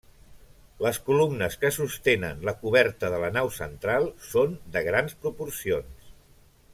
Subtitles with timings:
[0.83, 6.09] Les columnes que sostenen la coberta de la nau central són de grans proporcions.